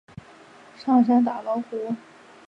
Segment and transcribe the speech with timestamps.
[0.07, 0.23] 该区
[0.83, 1.97] 早期支持北爱尔兰统一党。